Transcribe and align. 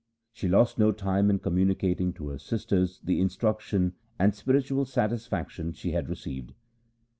She 0.31 0.47
lost 0.47 0.79
no 0.79 0.91
time 0.91 1.29
in 1.29 1.37
communicating 1.37 2.11
to 2.13 2.29
her 2.29 2.39
sisters 2.39 3.01
the 3.03 3.21
instruction 3.21 3.93
and 4.17 4.33
spiritual 4.33 4.85
satisfaction 4.85 5.73
she 5.73 5.91
had 5.91 6.09
received. 6.09 6.53